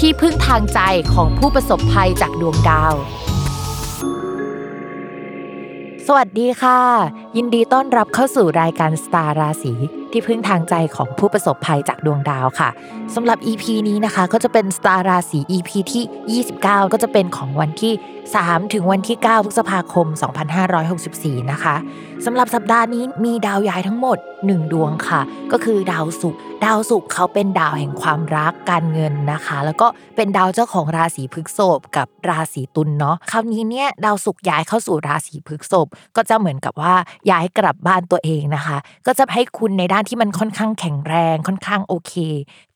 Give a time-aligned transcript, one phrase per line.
[0.00, 0.80] ที่พึ่งทางใจ
[1.14, 2.94] ของผู้ประสบภัยจากดวงดาว
[6.06, 6.80] สวัสดีค่ะ
[7.36, 9.72] ยินดีต้อนรับเข้าสู่รายการสตาร์ราศี
[10.12, 12.70] ที่พึ่งทางใจของผู้ประสบภัยจากดวงดาวค่ะ
[13.14, 17.92] สำหรับ EP นี้นะคะก็จะเป็นสตาร์ราศี EP ที่ 29 ก็จะเป็นของวันที่
[18.34, 20.06] 3 ถึงวันที่ 9 พฤษภาคม
[20.78, 21.76] 2564 นะคะ
[22.24, 25.20] สำหรับสัปดาห์นี้มีดาวย้ายทั้งหมด 1 ดวงค่ะ
[25.52, 36.94] ก็คือดาวศุกร์ ดาวศุกร์เขาเป็นดาวแห่งความรักการเงินนะคะ แล้วก็เป็นดาวเจ้าของราศีพฤษภกับราศีตุลเนาะคราวนี้เนี่ยดาวศุกร์ย้ายเข้าสู่ราศีพฤษภก็จะเหมือนกับว่า
[37.30, 38.76] ย้ายกลับบ้านตัวเองนะคะ
[39.06, 42.14] ก็จะให้คุณในด้านที่มันค่อนข้างแข็งแรงค่อนข้างโอเค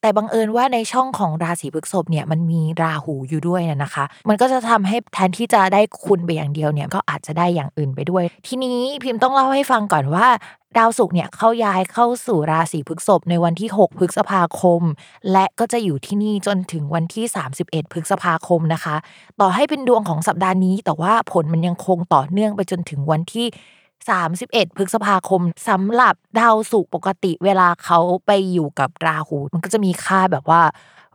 [0.02, 10.26] แต่บังเอิญว่าในช่องของราศีพฤษภเนี่ยมันมีราหูอยู่ด้วยนะคะ มันก็จะทำให้แทนที่จะได้คุณไปอย่างเดียวเนี่ยก็อาจจะได้อย่างอื่นไปด้วย ทีนี้พิมพ์ต้องเล่าให้ฟังก่อนว่า
[10.76, 14.82] ดาวศุกร์เนี่ยเข้าย้ายเข้าสู่ราศีพฤษภในวันที่ 6 พฤษภาคม
[15.32, 17.24] และก็จะอยู่ที่นี่จนถึงวันที่
[17.58, 18.96] 31 พฤษภาคมนะคะ
[19.40, 23.46] ต่อให้เป็นดวงของสัปดาห์นี้ แต่ว่าผลมันยังคงต่อเนื่องไปจนถึงวันที่
[24.12, 30.62] 31 พฤษภาคมสำหรับดาวศุกร์ปกติเวลาเขาไปอยู่กับราหู มันก็จะมีค่าแบบว่า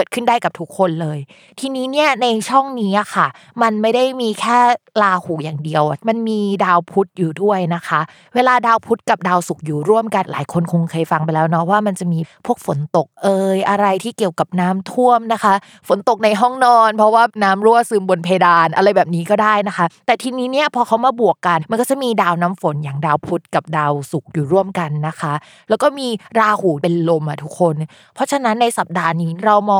[0.00, 1.18] กิดขึ้นได้กับทุกคนเลย
[1.60, 3.26] ทีนี้เนี่ยในช่องนี้อะค่ะ
[3.62, 4.58] มันไม่ได้มีแค่
[5.02, 8.00] ราหูอย่างเดียว มันมีดาวพุธอยู่ด้วยนะคะ
[8.34, 15.54] เวลาดาวพุธกับดาวศุกร์อยู่ร่วมกันหลายคนคงเคยฟังไปแล้วเนาะว่ามันจะมีพวกฝนตกเอ่ยอะไรที่เกี่ยวกับน้ำท่วมนะคะ
[15.88, 25.32] ฝนตกในห้องนอน เพราะว่าน้ำรั่วซึมบนเพดานอะไรแบบนี้ก็ได้นะคะ แต่ทีนี้เนี่ยพอเขามาบวกกัน มันก็จะมีดาวน้ำฝนอย่างดาวพุธกับดาวศุกร์อยู่ร่วมกันนะคะ
[25.68, 26.08] แล้วก็มี
[26.38, 27.74] ราหูเป็นลมอะทุกคน
[28.14, 29.79] เพราะฉะนั้นในสัปดาห์นี้เรามอ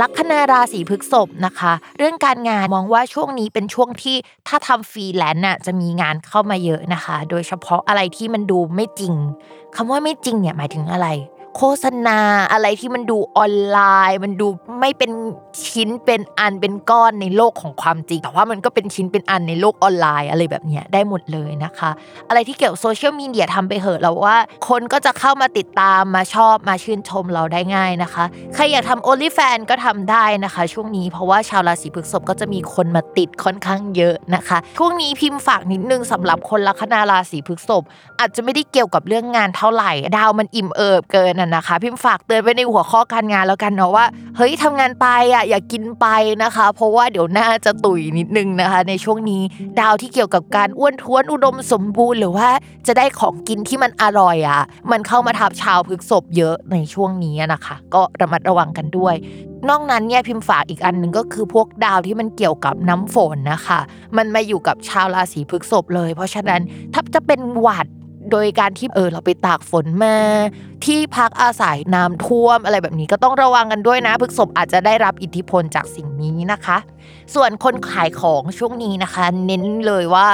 [0.00, 4.16] ลัคนาราศีพฤษภนะคะ เรื่องการงานมองว่าช่วงนี้เป็นช่วงที่
[4.48, 9.14] ถ้าทำฟรีแลนซ์น่ะจะมีงานเข้ามาเยอะนะคะ โดยเฉพาะอะไรที่มันดูไม่จริง
[9.76, 11.06] คำว่าไม่จริงเนี่ยหมายถึงอะไร
[11.56, 12.18] โฆษณา
[12.52, 13.78] อะไรที่มันดูออนไล
[14.10, 14.48] น์ มันดู
[14.80, 15.10] ไม่เป็น
[15.66, 21.90] ชิ้นเป็นอันเป็นก้อนในโลกของความจริง แต่ว่ามันก็เป็นชิ้นเป็นอันในโลกออนไลน์อะไรแบบนี้ได้หมดเลยนะคะ
[22.28, 24.36] อะไรที่เกี่ยวกับโซเชียลมีเดียทำไปเหอะแล้วว่า
[24.68, 28.24] คนก็จะเข้ามาติดตามมาชอบมาชื่นชมเราได้ง่ายนะคะ
[28.54, 37.82] ใครอยากทำ only fan ก็ทำได้นะคะ ช่วงนี้เพราะว่าชาวราศีพฤษภก็จะมีคนมาติดค่อนข้างเยอะนะคะช่วงนี้พิมพ์ฝากนิดนึงสำหรับคนลัคนาราศีพฤษภ
[38.20, 44.06] อาจจะไม่ได้เกี่ยวกับเรื่องงานเท่าไหร่ดาวมันอิ่มเอิบเกินนะอะนะคะ พิมพ์ฝากเตือนไว้ในหัวข้อการงานแล้วกันเนาะว่า
[44.36, 46.06] เฮ้ยทำงานไปอะอย่ากินไป
[46.42, 49.42] นะคะ เพราะว่าเดี๋ยวหน้าจะตุยนิดนึงนะคะ ในช่วงนี้
[49.80, 52.48] ดาวที่เกี่ยวกับการอ้วนท้วนอุดมสมบูรณ์หรือว่า
[52.86, 59.14] จะได้ของกินที่มันอร่อยอะ มันเข้ามาทับชาวพฤกษบเยอะในช่วงนี้นะคะ ก็ระมัดระวังกันด้วย
[59.68, 63.80] นอกนั้นเนี่ยพิมพ์ฝากอีกอันหนึ่งก็คือพวกดาวที่มันเกี่ยวกับน้ำฝนนะคะ
[64.16, 66.60] มันมาอยู่กับชาวราศีพฤกษภเลย เพราะฉะนั้น
[66.92, 67.86] ถ้าจะเป็นหวัด
[68.30, 70.16] โดยการที่เออเราไปตากฝนมา
[70.84, 76.78] ที่พักอาศัยน้ำท่วมอะไรแบบนี้ก็ต้องระวังกันด้วยนะพฤกษภอาจจะได้รับอิทธิพลจากสิ่งนี้นะคะ
[77.34, 80.26] ส่วนคนขายของช่วงนี้นะคะ เน้นเลยว่า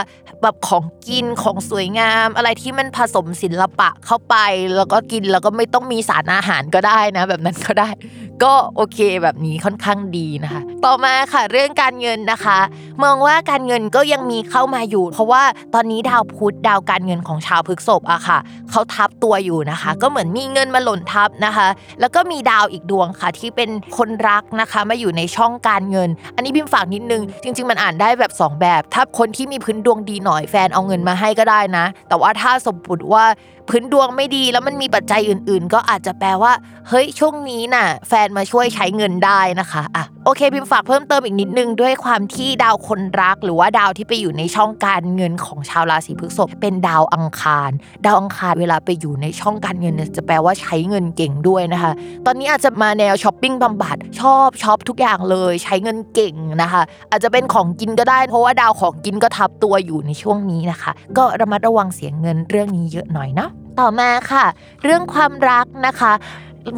[0.42, 4.36] แบบของกินของสวยงาม อะไรที่มันผสมศิลปะเข้าไป
[4.76, 7.88] แล้วก็กินแล้วก็ไม่ต้องมีสารอาหารก็ได้นะ แบบนั้นก็ได้
[8.44, 12.58] ก็โอเคแบบนี้ค่อนข้างดีนะคะ ต่อมาค่ะเรื่องการเงินนะคะ
[13.04, 15.42] มองว่าการเงินก็ยังมีเข้ามาอยู่ เพราะว่า
[15.74, 18.38] ตอนนี้ดาวพุธดาวการเงินของชาวพฤกษภอะค่ะ
[18.70, 21.68] เขาทับตัวอยู่นะคะ ก็เหมือนมีเงินมาหล่นทับนะคะ
[22.00, 33.24] แล้วก็มีดาวอีกดวงค่ะ ที่เป็นคนรักนะคะมาอยู่ในช่องการเงิน อันนี้พิมพ์ฝากนิดนึง จริง ๆ มันอ่านได้แบบ 2 แบบ ถ้าคนที่มีพื้นดวงดีหน่อยแฟนเอาเงินมาให้ก็ได้นะ แต่ว่าถ้าสมมติว่า
[33.70, 36.52] พื้นดวงไม่ดีแล้วมันมีปัจจัยอื่น ๆ ก็อาจจะแปลว่า
[36.88, 47.70] เฮ้ยช่วงนี้น่ะ แฟนมาช่วยใช้เงินได้นะคะอะโอเคพิมฝากเพิ่มเติมอีกนิดนึงด้วยความที่ดาวคนรัก หรือว่าดาวที่ไปอยู่ในช่องการเงินของชาวราศีพฤษภเป็นดาวอังคาร
[48.04, 51.92] ดาวอังคารเวลาไปอยู่ในช่องการเงินเนี่ยจะแปลว่าใช้เงินเก่งด้วยนะคะ
[52.26, 64.44] ตอนนี้อาจจะมาแนวช้อปปิ้งบำบัดชอบช็อปทุกอย่างเลยใช้เงินเก่งนะคะ อาจจะเป็นของกินก็ได้ เพราะว่าดาวของกินก็ทับตัวอยู่ในช่วงนี้นะคะ ก็ระมัดระวังเสียเงินเรื่องนี้เยอะหน่อยเนาะต่อมาค่ะ
[64.84, 66.12] เรื่องความรักนะคะ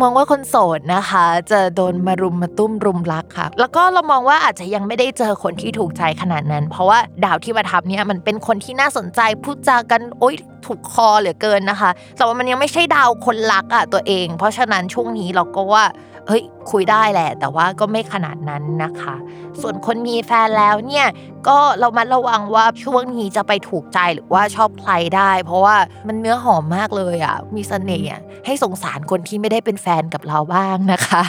[0.02, 10.34] มองว่าคนโสดนะคะ จะโดนมารุมมาตุ้มรุมรักค่ะ แล้วก็เรามองว่าอาจจะยังไม่ได้เจอคนที่ถูกใจขนาดนั้น เพราะว่าดาวที่มาทับเนี่ยมันเป็นคนที่น่าสนใจพูดจากันโอ๊ย
[10.66, 15.84] ถูกคอเหลือเกินนะคะ แต่ว่ามันยังไม่ใช่ดาวคนรักอะตัวเอง เพราะฉะนั้นช่วงนี้เราก็ว่า
[16.28, 19.16] เฮ้ยคุยได้แหละ แต่ว่าก็ไม่ขนาดนั้นนะคะ
[19.60, 21.06] ส่วนคนมีแฟนแล้วเนี่ย
[21.48, 25.76] ก็เรามาระวังว่าช่วงนี้จะไปถูกใจหรือว่าชอบใครได้ เพราะว่า
[26.08, 31.22] มันเนื้อหอมมากเลยอะมีเสน่ห์อะให้สงสารคนที่ไม่ได้เป็นแฟนกับเราบ้างนะคะ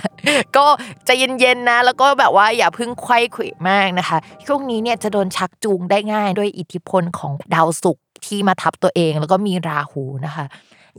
[0.57, 0.65] ก็
[1.05, 10.45] ใจเย็นๆนะ แล้วก็แบบว่าอย่าพึ่งไขว้เขวมากนะคะ ช่วงนี้เนี่ยจะโดนชักจูงได้ง่ายด้วยอิทธิพลของดาวศุกร์ที่มาทับตัวเองแล้วก็มีราหูนะคะ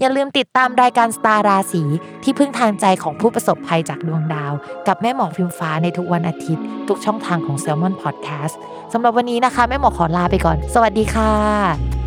[0.00, 1.82] อย่าลืมติดตามรายการสตาร์ราศี
[2.22, 4.52] ที่พึ่งทางใจของผู้ประสบภัยจากดวงดาว
[4.86, 8.54] กับแม่หมอพิมฟ้าในทุกวันอาทิตย์ ทุกช่องทางของ s ซ l m o n Podcast
[8.92, 12.03] สำหรับวันนี้นะคะ แม่หมอขอลาไปก่อน สวัสดีค่ะ